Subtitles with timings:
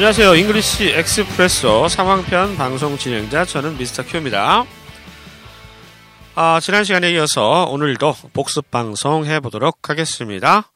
[0.00, 0.34] 안녕하세요.
[0.34, 4.02] English Expresso 상황편 방송 진행자 저는 Mr.
[4.02, 4.64] Q입니다.
[6.34, 10.72] 아, 지난 시간에 이어서 오늘도 복습 방송 해보도록 하겠습니다.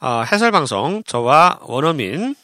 [0.00, 2.34] 아, 해설 방송 저와 원어민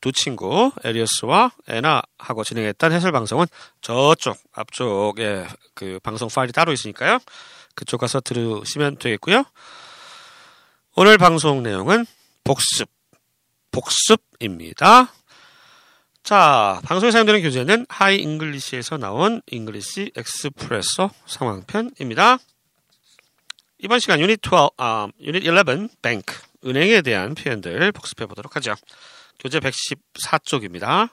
[0.00, 3.44] 두 친구 에리어스와 에나하고 진행했던 해설 방송은
[3.82, 7.18] 저쪽 앞쪽에 그 방송 파일이 따로 있으니까요.
[7.74, 9.44] 그쪽 가서 들으시면 되겠고요.
[10.96, 12.06] 오늘 방송 내용은
[12.42, 12.88] 복습
[13.70, 15.12] 복습입니다.
[16.28, 22.36] 자, 방송에 사용되는 교재는 Hi English에서 나온 English Expresso 상황편입니다.
[23.78, 26.34] 이번 시간 유닛 12, 아, 유닛 11, bank,
[26.66, 28.74] 은행에 대한 표현들 복습해 보도록 하죠.
[29.38, 31.08] 교재 114쪽입니다.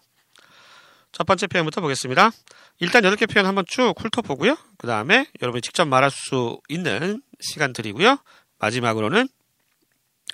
[1.13, 2.31] 첫 번째 표현부터 보겠습니다.
[2.79, 4.57] 일단 8개 표현 한번 쭉 훑어보고요.
[4.77, 8.17] 그 다음에 여러분이 직접 말할 수 있는 시간 드리고요.
[8.59, 9.29] 마지막으로는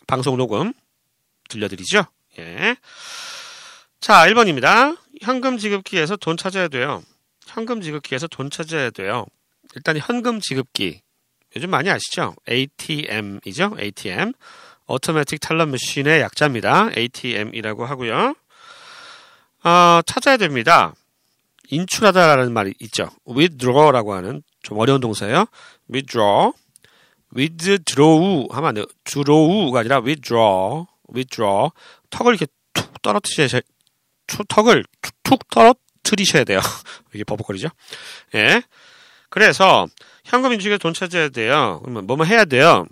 [0.08, 0.74] 방송 녹음
[1.50, 2.04] 들려드리죠.
[2.40, 2.78] 예.
[4.02, 4.98] 자, 1번입니다.
[5.22, 7.04] 현금 지급기에서 돈 찾아야 돼요.
[7.46, 9.28] 현금 지급기에서 돈 찾아야 돼요.
[9.76, 11.02] 일단 현금 지급기.
[11.56, 12.34] 요즘 많이 아시죠?
[12.50, 13.76] ATM이죠?
[13.80, 14.34] ATM.
[14.90, 16.90] Automatic Teller Machine의 약자입니다.
[16.98, 18.34] ATM이라고 하고요.
[19.64, 20.96] 어, 찾아야 됩니다.
[21.70, 23.12] 인출하다라는 말이 있죠.
[23.28, 25.46] withdraw라고 하는 좀 어려운 동사예요.
[25.94, 26.54] withdraw.
[27.38, 28.86] withdraw 하면 안 돼요.
[29.04, 30.88] draw가 아니라 withdraw.
[31.14, 31.70] withdraw.
[32.10, 33.48] 턱을 이렇게 툭 떨어뜨려야
[34.48, 34.84] 턱을
[35.24, 36.60] 툭 떨어뜨리셔야 돼요.
[37.14, 37.70] 이게 버벅거리죠?
[38.36, 38.62] 예.
[39.30, 39.88] 그래서
[40.26, 41.80] 현금 인출에 돈 찾아야 돼요.
[41.84, 42.86] 그러면 뭐뭐 해야 돼요?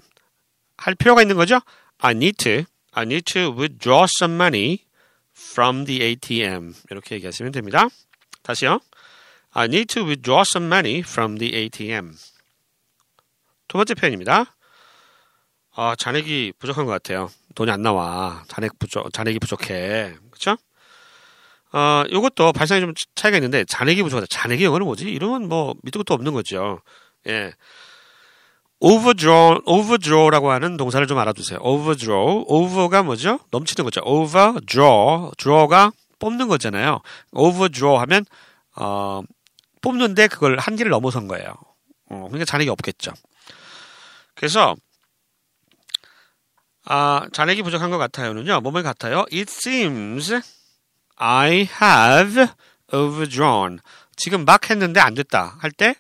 [0.78, 1.60] 할 필요가 있는 거죠?
[2.00, 4.80] I need to, I need to withdraw some money
[5.38, 6.74] from the ATM.
[6.90, 7.88] 이렇게 얘기하시면 됩니다.
[8.44, 8.80] 다시요.
[9.52, 12.16] I need to withdraw some money from the ATM.
[13.68, 14.56] 두 번째 표현입니다.
[15.76, 17.30] 아, 잔액이 부족한 것 같아요.
[17.56, 18.44] 돈이 안 나와.
[18.48, 20.16] 잔액 부족, 잔액이 부족해.
[20.32, 20.40] 그
[21.72, 21.78] 쵸?
[21.78, 24.28] 어, 요것도 발상이 좀 차이가 있는데, 잔액이 부족하다.
[24.30, 25.06] 잔액이 영어는 뭐지?
[25.10, 26.82] 이러면 뭐, 밑도 끝도 없는 거죠.
[27.28, 27.54] 예.
[28.80, 31.60] overdraw, overdraw라고 하는 동사를 좀 알아두세요.
[31.62, 32.44] overdraw.
[32.48, 33.40] over가 뭐죠?
[33.52, 34.02] 넘치는 거죠.
[34.04, 35.32] overdraw.
[35.38, 37.02] draw가 뽑는 거잖아요.
[37.34, 38.26] overdraw 하면,
[38.76, 39.22] 어,
[39.82, 41.54] 뽑는데 그걸 한계를 넘어선 거예요.
[42.10, 43.12] 어, 그러니까 잔액이 없겠죠.
[44.36, 44.76] 그래서,
[46.86, 48.62] 아, 잔액이 부족한 것 같아요는요.
[48.62, 49.26] 뭐뭐 같아요?
[49.32, 50.59] It seems
[51.20, 52.48] I have
[52.92, 53.80] overdrawn.
[54.16, 55.96] 지금 막 했는데 안 됐다 할 때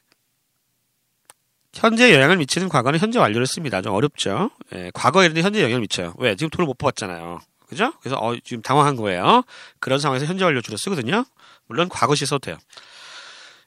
[1.73, 3.81] 현재 영향을 미치는 과거는 현재 완료를 씁니다.
[3.81, 4.49] 좀 어렵죠.
[4.73, 6.15] 예, 과거에 있는 현재 영향을 미쳐요.
[6.17, 6.35] 왜?
[6.35, 7.39] 지금 돈을 못 뽑았잖아요.
[7.67, 7.93] 그죠?
[8.01, 9.43] 그래서 어, 지금 당황한 거예요.
[9.79, 11.23] 그런 상황에서 현재 완료 주로 쓰거든요.
[11.67, 12.57] 물론 과거시 써도 돼요.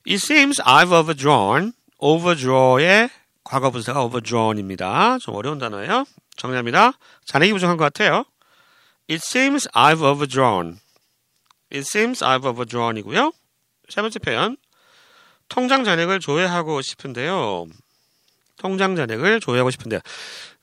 [0.06, 1.72] It seems I've overdrawn.
[1.98, 3.08] overdraw의
[3.44, 5.18] 과거 분사가 overdrawn입니다.
[5.20, 6.04] 좀 어려운 단어예요.
[6.36, 6.92] 정리합니다.
[7.26, 8.24] 잔액이 부족한 것 같아요.
[9.08, 10.78] It seems I've overdrawn.
[11.72, 13.32] It seems I've overdrawn이고요.
[13.88, 14.56] 세 번째 표현.
[15.48, 17.66] 통장 잔액을 조회하고 싶은데요.
[18.58, 20.00] 통장 잔액을 조회하고 싶은데요.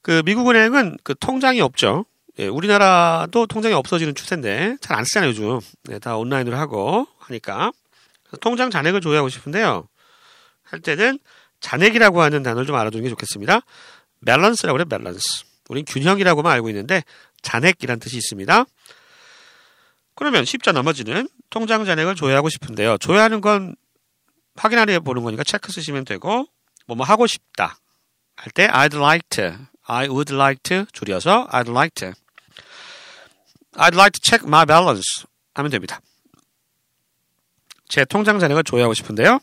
[0.02, 2.06] 그 미국 은행은 그 통장이 없죠.
[2.40, 5.60] 예, 우리나라도 통장이 없어지는 추세인데 잘 안 쓰잖아요 요즘.
[5.84, 7.72] 네, 다 온라인으로 하고 하니까
[8.42, 9.88] 통장 잔액을 조회하고 싶은데요.
[10.64, 11.20] 할 때는
[11.60, 13.62] 잔액이라고 하는 단어를 좀 알아두는 게 좋겠습니다.
[14.26, 15.44] balance라고 그래요, 밸런스.
[15.68, 17.04] 우린 균형이라고만 알고 있는데
[17.42, 18.66] 잔액이란 뜻이 있습니다.
[20.20, 22.98] 그러면 쉽죠 나머지는 통장 잔액을 조회하고 싶은데요.
[22.98, 23.78] 조회하는 건
[24.58, 26.46] 확인하려 보는 거니까 체크 쓰시면 되고
[26.88, 27.80] 뭐 뭐 하고 싶다
[28.36, 29.54] 할 때 I'd like to,
[29.88, 32.12] I would like to 줄여서 I'd like to,
[33.76, 36.02] I'd like to check my balance 하면 됩니다.
[37.88, 39.40] 제 통장 잔액을 조회하고 싶은데요.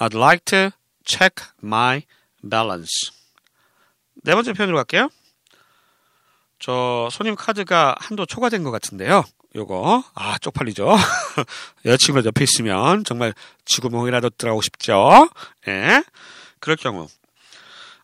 [0.00, 0.70] I'd like to
[1.04, 2.02] check my
[2.42, 3.12] balance.
[4.24, 5.10] 네 번째 표현으로 갈게요.
[6.58, 9.22] 저 손님 카드가 한도 초과된 것 같은데요.
[9.54, 10.94] 요거 아 쪽팔리죠.
[11.86, 13.32] 여자친구가 옆에 있으면 정말
[13.64, 15.28] 지구멍이라도 들어가고 싶죠.
[15.68, 16.04] 예.
[16.60, 17.08] 그럴 경우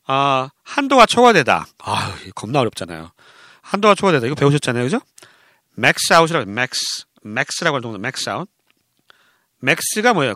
[0.06, 1.66] 아 한도가 초과되다.
[1.78, 3.10] 아 겁나 어렵잖아요.
[3.60, 4.26] 한도가 초과되다.
[4.26, 5.00] 이거 배우셨잖아요, 그죠?
[5.78, 8.50] max out이라고 max max라고 하는 동사 max out.
[9.62, 10.34] max가 뭐예요?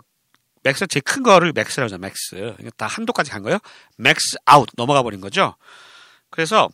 [0.65, 2.11] max가 제일 큰 거를 max라고 하잖아요.
[2.31, 3.59] 그러니까 다 한도까지 간 거예요.
[3.99, 5.55] max out 넘어가 버린 거죠.
[6.29, 6.69] 그래서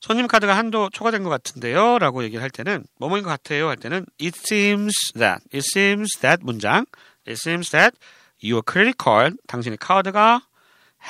[0.00, 1.98] 손님 카드가 한도 초과된 것 같은데요.
[1.98, 3.68] 라고 얘기를 할 때는 뭐뭐인 것 같아요.
[3.68, 6.86] 할 때는 it seems that, it seems that 문장
[7.26, 7.96] it seems that
[8.42, 10.42] your credit card, 당신의 카드가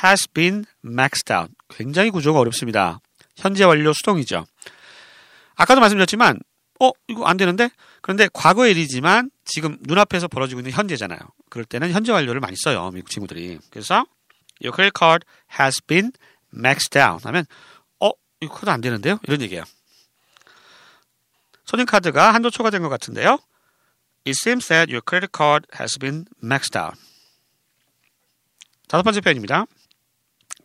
[0.03, 1.53] has been maxed out.
[1.69, 3.01] 굉장히 구조가 어렵습니다.
[3.37, 4.47] 현재 완료 수동이죠.
[5.57, 6.41] 아까도 말씀드렸지만
[6.81, 7.71] 어 이거 안 되는데
[8.03, 11.19] 그런데 과거의 일이지만 지금 눈앞에서 벌어지고 있는 현재잖아요.
[11.49, 12.91] 그럴 때는 현재 완료를 많이 써요.
[12.93, 13.59] 미국 친구들이.
[13.71, 14.05] 그래서
[14.63, 15.27] your credit card
[15.59, 16.13] has been
[16.55, 17.47] maxed out 하면
[18.41, 19.19] 이 카드 안 되는데요?
[19.25, 19.65] 이런 얘기예요.
[21.65, 23.39] 손님 카드가 한도 초과된 것 같은데요?
[24.27, 26.99] It seems that your credit card has been maxed out.
[28.89, 29.67] 다섯 번째 표현입니다.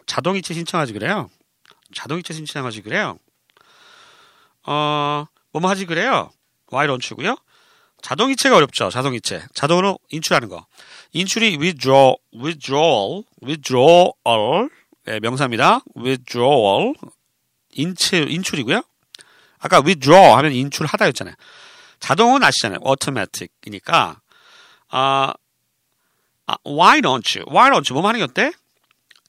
[0.06, 1.30] 자동이체 신청하지 그래요.
[1.96, 3.18] 자동이체 신청하지 그래요.
[4.66, 6.32] 어, 뭐뭐 하지 그래요.
[6.72, 7.38] why don't you고요.
[8.02, 8.90] 자동이체가 어렵죠.
[8.90, 9.46] 자동이체.
[9.54, 10.66] 자동으로 인출하는 거.
[11.14, 14.70] 인출이 withdraw, withdrawal, withdrawal
[15.06, 15.82] 네, 명사입니다.
[15.96, 16.94] withdrawal
[17.74, 18.82] 인출 인출이고요.
[19.60, 21.36] 아까 withdraw 하면 인출하다였잖아요.
[22.00, 22.80] 자동은 아시잖아요.
[22.86, 24.20] automatic이니까
[24.90, 25.34] 아,
[26.48, 27.46] 아 why don't you?
[27.50, 28.02] why don't you?
[28.02, 28.52] 뭐 하는 게 어때?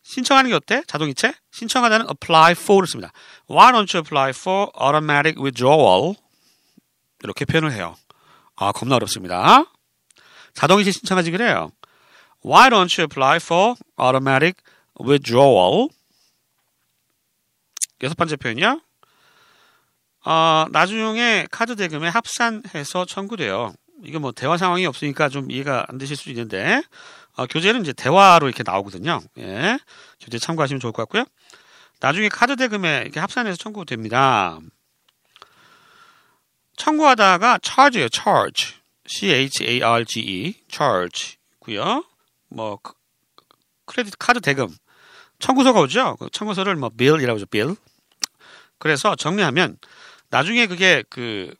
[0.02, 0.82] 신청하는 게 어때?
[0.86, 1.32] 자동이체?
[1.52, 3.12] 신청하다는 apply for를 씁니다.
[3.48, 6.14] Why don't you apply for automatic withdrawal?
[7.22, 7.96] 이렇게 표현을 해요.
[8.56, 9.64] 아, 겁나 어렵습니다.
[10.54, 11.70] 자동이체 신청하지 그래요.
[12.44, 14.56] Why don't you apply for automatic
[15.00, 15.88] withdrawal?
[18.02, 18.80] 여섯 번째 표현이요.
[20.24, 23.72] 어, 나중에 카드 대금에 합산해서 청구돼요.
[24.04, 26.82] 이게 뭐 대화 상황이 없으니까 좀 이해가 안 되실 수 있는데
[27.34, 29.20] 어, 교재는 이제 대화로 이렇게 나오거든요.
[29.38, 29.78] 예.
[30.20, 31.24] 교재 참고하시면 좋을 것 같고요.
[32.00, 34.58] 나중에 카드 대금에 이렇게 합산해서 청구됩니다.
[36.76, 38.08] 청구하다가 charge예요.
[38.12, 38.74] charge.
[39.06, 40.54] C-H-A-R-G-E.
[40.68, 42.04] charge고요.
[42.48, 42.78] 뭐
[43.86, 44.68] 크레딧 카드 대금
[45.38, 46.16] 청구서가 오죠.
[46.16, 47.46] 그 청구서를 뭐 bill이라고 하죠.
[47.46, 47.76] bill.
[48.82, 49.78] 그래서 정리하면
[50.28, 51.54] 나중에 그게 그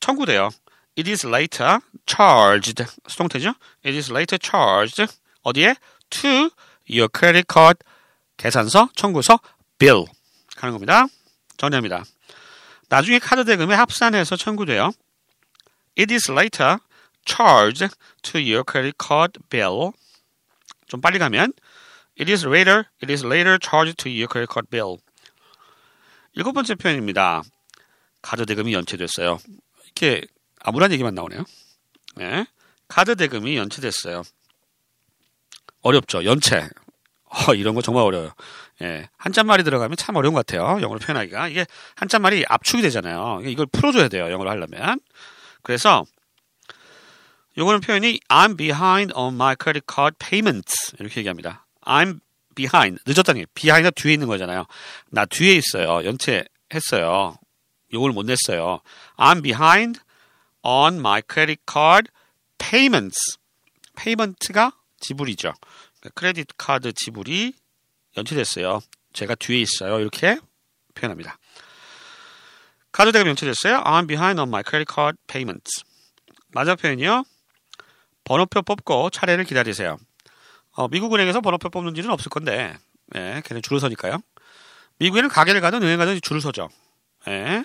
[0.00, 0.50] 청구돼요.
[0.98, 1.78] It is later
[2.08, 2.84] charged.
[3.06, 3.54] 수동태죠.
[3.86, 5.06] It is later charged.
[5.42, 5.76] 어디에?
[6.10, 6.50] To
[6.90, 7.78] your credit card.
[8.36, 9.38] 계산서, 청구서,
[9.78, 10.06] bill.
[10.56, 11.06] 하는 겁니다.
[11.56, 12.02] 정리합니다.
[12.88, 14.90] 나중에 카드 대금에 합산해서 청구돼요.
[15.96, 16.78] It is later
[17.24, 19.92] charged to your credit card bill.
[20.88, 21.52] 좀 빨리 가면
[22.18, 24.98] It is later, it is later charged to your credit card bill.
[26.34, 27.42] 일곱 번째 표현입니다.
[28.22, 29.38] 카드 대금이 연체됐어요.
[29.84, 30.22] 이렇게
[30.60, 31.44] 아무런 얘기만 나오네요.
[32.16, 32.46] 네.
[32.88, 34.22] 카드 대금이 연체됐어요.
[35.82, 36.24] 어렵죠.
[36.24, 36.68] 연체.
[37.24, 38.32] 어, 이런 거 정말 어려워요.
[38.82, 39.08] 예.
[39.16, 40.80] 한자말이 들어가면 참 어려운 것 같아요.
[40.80, 41.48] 영어로 표현하기가.
[41.48, 43.40] 이게 한자말이 압축이 되잖아요.
[43.44, 44.30] 이걸 풀어줘야 돼요.
[44.30, 45.00] 영어로 하려면.
[45.62, 46.04] 그래서
[47.56, 51.66] 요거는 표현이 I'm behind on my credit card payments 이렇게 얘기합니다.
[51.82, 52.20] I'm
[52.54, 54.66] behind 늦었다는 게 behind가 뒤에 있는 거잖아요.
[55.10, 56.04] 나 뒤에 있어요.
[56.04, 57.36] 연체했어요.
[57.92, 58.80] 요걸 못 냈어요.
[59.16, 60.00] I'm behind
[60.62, 62.10] on my credit card
[62.58, 63.38] payments.
[63.96, 65.52] payment가 지불이죠.
[66.14, 67.54] 크레딧 카드 지불이
[68.16, 68.80] 연체됐어요.
[69.12, 70.00] 제가 뒤에 있어요.
[70.00, 70.38] 이렇게
[70.94, 71.38] 표현합니다.
[72.92, 73.82] 카드 대금 연체됐어요.
[73.84, 75.84] I'm behind on my credit card payments.
[76.48, 77.24] 마지막 표현이요.
[78.24, 79.98] 번호표 뽑고 차례를 기다리세요.
[80.74, 82.76] 어, 미국 은행에서 번호표 뽑는 일은 없을 건데,
[83.14, 84.18] 예, 걔는 줄을 서니까요.
[84.98, 86.68] 미국에는 가게를 가든 은행 가든 줄을 서죠.
[87.28, 87.64] 예.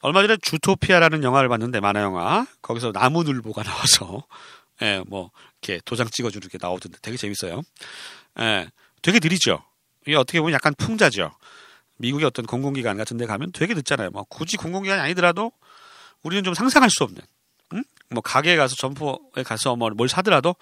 [0.00, 4.24] 얼마 전에 주토피아라는 영화를 봤는데 만화 영화 거기서 나무늘보가 나와서
[4.82, 5.30] 예, 뭐
[5.62, 7.62] 이렇게 도장 찍어주는 게 나오던데 되게 재밌어요.
[8.40, 8.68] 예,
[9.02, 9.62] 되게 느리죠.
[10.06, 11.30] 이게 어떻게 보면 약간 풍자죠.
[11.96, 14.10] 미국의 어떤 공공기관 같은 데 가면 되게 늦잖아요.
[14.10, 15.52] 뭐 굳이 공공기관이 아니더라도
[16.22, 17.22] 우리는 좀 상상할 수 없는,
[17.74, 17.84] 응?
[18.10, 20.54] 뭐 가게에 가서 점포에 가서 뭐 뭘 사더라도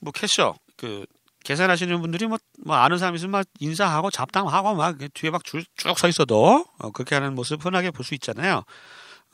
[0.00, 1.06] 뭐 캐셔 그
[1.44, 6.90] 계산하시는 분들이 뭐, 뭐 아는 사람 있으면 막 인사하고 잡담하고 막 뒤에 막줄쭉서 있어도 어,
[6.90, 8.64] 그렇게 하는 모습 흔하게 볼 수 있잖아요.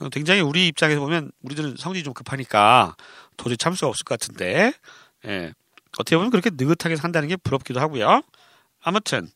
[0.00, 2.96] 어, 굉장히 우리 입장에서 보면 우리들은 성질이 좀 급하니까
[3.36, 4.72] 도저히 참을 수가 없을 것 같은데
[5.26, 5.52] 예.
[5.98, 8.22] 어떻게 보면 그렇게 느긋하게 산다는 게 부럽기도 하고요.
[8.82, 9.28] 아무튼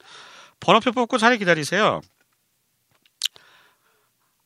[0.61, 2.01] 번호표 뽑고 자리 기다리세요.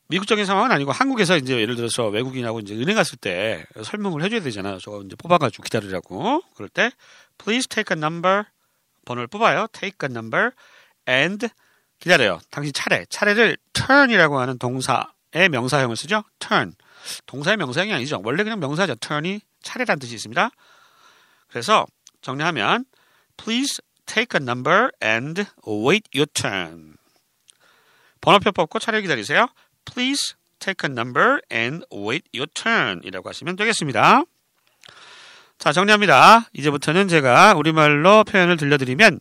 [0.07, 4.79] 미국적인 상황은 아니고 한국에서 이제 예를 들어서 외국인하고 이제 은행 갔을 때 설명을 해줘야 되잖아요.
[4.79, 6.41] 저거 이제 뽑아가지고 기다리라고.
[6.55, 6.91] 그럴 때
[7.39, 8.45] please take a number
[9.05, 9.67] 번호를 뽑아요.
[9.71, 10.51] take a number
[11.07, 11.49] and
[11.99, 12.39] 기다려요.
[12.51, 13.05] 당신 차례.
[13.09, 16.23] 차례를 turn이라고 하는 동사의 명사형을 쓰죠.
[16.37, 16.73] turn.
[17.25, 18.21] 동사의 명사형이 아니죠.
[18.23, 18.95] 원래 그냥 명사죠.
[18.95, 20.49] turn이 차례란 뜻이 있습니다.
[21.47, 21.87] 그래서
[22.21, 22.85] 정리하면
[23.37, 26.97] please take a number and wait your turn.
[28.21, 29.47] 번호표 뽑고 차례 기다리세요.
[29.85, 34.23] Please take a number and wait your turn 이라고 하시면 되겠습니다.
[35.59, 36.47] 자, 정리합니다.
[36.53, 39.19] 이제부터는 제가 우리말로 표현을 들려드리면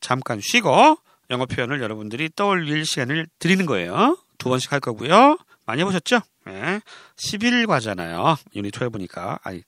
[0.00, 0.98] 잠깐 쉬고
[1.30, 4.18] 영어 표현을 여러분들이 떠올릴 시간을 드리는 거예요.
[4.36, 5.38] 두 번씩 할 거고요.
[5.64, 6.20] 많이 해보셨죠?
[6.46, 6.80] 네.
[7.16, 8.36] 11 과잖아요.
[8.56, 9.38] 유닛 12니까.
[9.44, 9.62] 아니,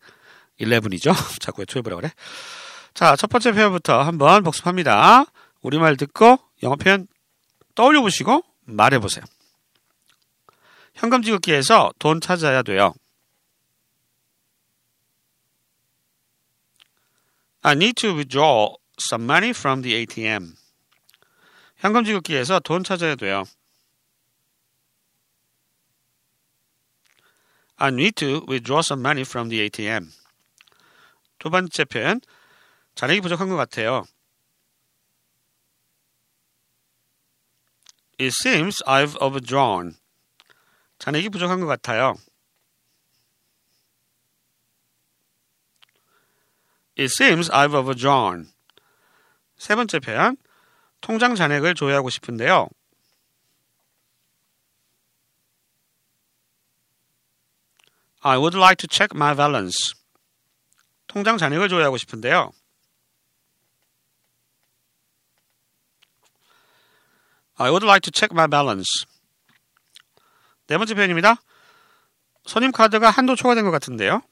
[0.60, 1.14] 11이죠?
[1.40, 2.10] 자꾸 왜 12라고 그래?
[2.94, 5.25] 자, 첫 번째 표현부터 한번 복습합니다.
[5.62, 7.06] 우리말 듣고 영어 표현
[7.76, 9.25] 떠올려 보시고 말해 보세요.
[10.94, 12.92] 현금 지급기에서 돈 찾아야 돼요.
[17.67, 20.55] I need to withdraw some money from the ATM.
[21.77, 23.43] 현금 지급기에서 돈 찾아야 돼요.
[27.77, 30.12] I need to withdraw some money from the ATM.
[31.39, 32.22] 두 번째 표현.
[32.96, 34.03] 잔액이 부족한 것 같아요.
[38.20, 39.98] It seems I've overdrawn.
[41.00, 42.15] 잔액이 부족한 것 같아요.
[46.99, 48.49] It seems I've overdrawn.
[49.57, 50.37] 세 번째 표현.
[51.00, 52.69] 통장 잔액을 조회하고 싶은데요.
[58.21, 59.95] I would like to check my balance.
[61.07, 62.50] 통장 잔액을 조회하고 싶은데요.
[67.59, 69.07] I would like to check my balance.
[70.67, 71.37] 네 번째 표현입니다.
[72.45, 74.23] 손님 카드가 한도 초과된 것 같은데요.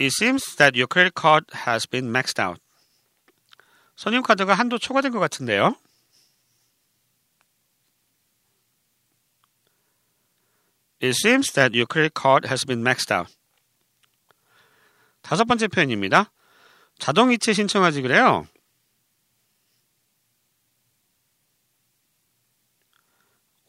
[0.00, 2.58] It seems that your credit card has been maxed out.
[3.96, 5.76] 손님 카드가 한도 초과된 것 같은데요.
[11.02, 13.30] It seems that your credit card has been maxed out.
[15.20, 16.30] 다섯 번째 표현입니다.
[16.98, 18.48] 자동 이체 신청하지 그래요.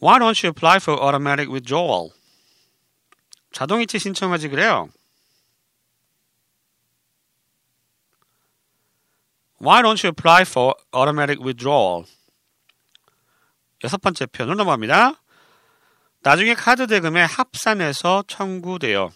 [0.01, 2.11] Why don't you apply for automatic withdrawal?
[3.51, 4.89] 자동 이체 신청하지 그래요.
[9.61, 12.05] Why don't you apply for automatic withdrawal?
[13.83, 15.21] 여섯 번째 표현으로 넘어갑니다.
[16.23, 19.13] 나중에 카드 대금에 합산해서 청구돼요.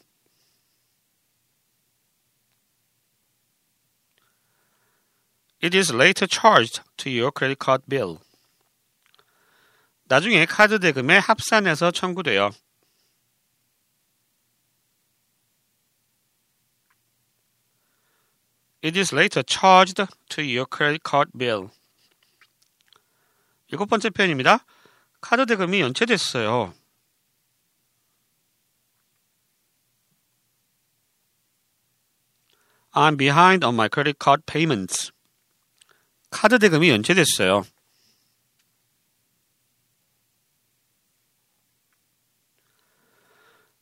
[5.63, 8.19] It is later charged to your credit card bill.
[10.03, 12.51] 나중에 카드 대금에 합산해서 청구돼요.
[18.85, 21.71] It is later charged to your credit card bill.
[23.69, 24.63] 일곱 번째 표현입니다.
[25.21, 26.71] 카드 대금이 연체됐어요.
[32.93, 35.11] I'm behind on my credit card payments.
[36.29, 37.65] 카드 대금이 연체됐어요.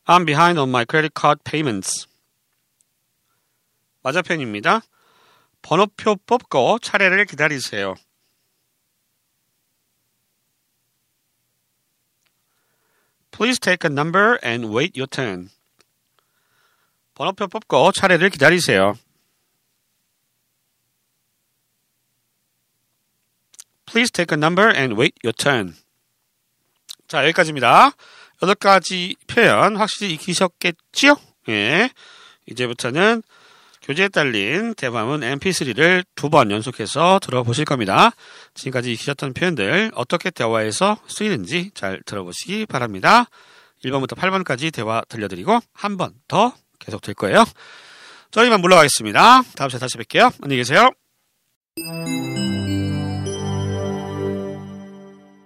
[0.06, 2.06] I'm behind on my credit card payments.
[4.00, 4.80] 맞아편입니다.
[5.64, 7.94] 번호표 뽑고 차례를 기다리세요.
[13.30, 15.48] Please take a number and wait your turn.
[17.14, 18.98] 번호표 뽑고 차례를 기다리세요.
[23.86, 25.74] Please take a number and wait your turn.
[27.08, 27.92] 자, 여기까지입니다.
[28.42, 31.16] 여덟 가지 표현 확실히 익히셨겠지요?
[31.48, 31.88] 예.
[32.50, 33.22] 이제부터는
[33.84, 38.10] 교재에 딸린 대화문 mp3를 두 번 연속해서 들어보실 겁니다.
[38.54, 43.26] 지금까지 익히셨던 표현들 어떻게 대화에서 쓰이는지 잘 들어보시기 바랍니다.
[43.84, 47.44] 1번부터 8번까지 대화 들려드리고 한 번 더 계속 될 거예요.
[48.30, 49.42] 저희만 물러가겠습니다.
[49.54, 50.32] 다음 시간에 다시 뵐게요.
[50.42, 50.90] 안녕히 계세요.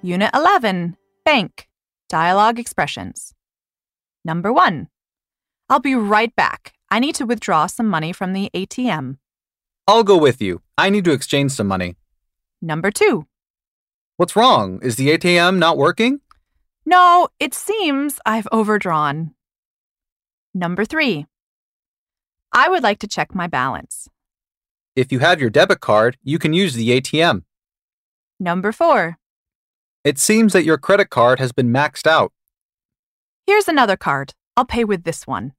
[0.03, 1.67] Unit 11 Bank
[2.09, 3.35] Dialogue Expressions.
[4.25, 4.87] Number 1.
[5.69, 6.73] I'll be right back.
[6.91, 9.19] I need to withdraw some money from the ATM.
[9.87, 10.63] I'll go with you.
[10.77, 11.97] I need to exchange some money.
[12.61, 13.27] Number 2.
[14.17, 14.81] What's wrong?
[14.83, 16.21] Is the ATM not working?
[16.85, 19.35] No, it seems I've overdrawn.
[20.55, 21.27] Number 3.
[22.53, 24.09] I would like to check my balance.
[24.97, 27.43] If you have your debit card, you can use the ATM.
[28.41, 29.19] Number 4.
[30.05, 32.33] It seems that your credit card has been maxed out.
[33.47, 34.33] Here's another card.
[34.57, 35.53] I'll pay with this one.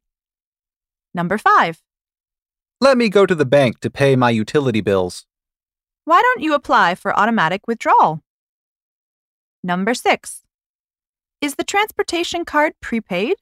[1.13, 1.81] Number 5.
[2.81, 5.25] Let me go to the bank to pay my utility bills.
[6.05, 8.21] Why don't you apply for automatic withdrawal?
[9.63, 10.43] Number 6.
[11.41, 13.35] Is the transportation card prepaid?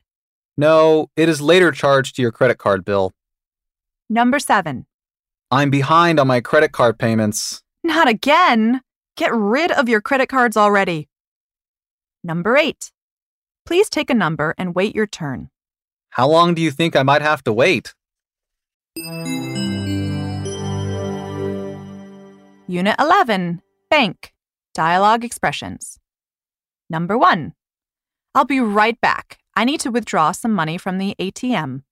[0.58, 3.14] No, it is later charged to your credit card bill.
[4.10, 4.86] Number 7.
[5.52, 7.62] I'm behind on my credit card payments.
[7.84, 8.82] Not again!
[9.16, 11.10] Get rid of your credit cards already.
[12.24, 12.92] Number 8.
[13.66, 15.50] Please take a number and wait your turn.
[16.10, 17.94] How long do you think I might have to wait?
[22.68, 24.34] Unit 11 Bank
[24.74, 26.00] Dialogue Expressions.
[26.90, 27.54] Number 1.
[28.36, 29.40] I'll be right back.
[29.56, 31.84] I need to withdraw some money from the ATM.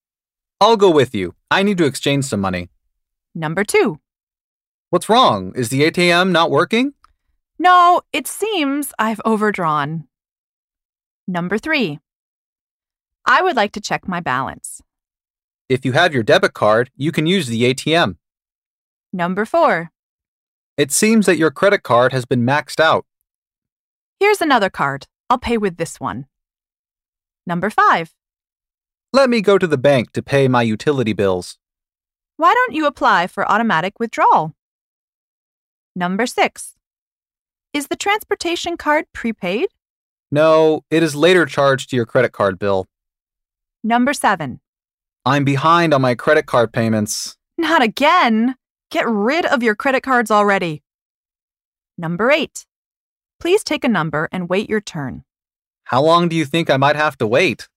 [0.59, 1.35] I'll go with you.
[1.49, 2.69] I need to exchange some money.
[3.33, 3.99] Number 2.
[4.89, 5.53] What's wrong?
[5.55, 6.93] Is the ATM not working?
[7.57, 10.07] No, it seems I've overdrawn.
[11.27, 11.99] Number 3.
[13.25, 14.81] I would like to check my balance.
[15.67, 18.17] If you have your debit card, you can use the ATM.
[19.11, 19.89] Number 4.
[20.77, 23.05] It seems that your credit card has been maxed out.
[24.19, 25.07] Here's another card.
[25.29, 26.27] I'll pay with this one.
[27.47, 28.13] Number 5.
[29.11, 31.57] Let me go to the bank to pay my utility bills.
[32.37, 34.53] Why don't you apply for automatic withdrawal?
[35.95, 36.75] Number 6.
[37.73, 39.69] Is the transportation card prepaid?
[40.31, 42.85] No, it is later charged to your credit card bill.
[43.85, 44.61] Number 7.
[45.25, 47.37] I'm behind on my credit card payments.
[47.55, 48.55] Not again.
[48.89, 50.81] Get rid of your credit cards already.
[51.95, 52.65] Number 8.
[53.39, 55.23] Please take a number and wait your turn.
[55.83, 57.69] How long do you think I might have to wait?